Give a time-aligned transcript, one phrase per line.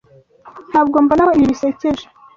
[0.69, 2.05] Ntabwo mbona ko ibi bisekeje.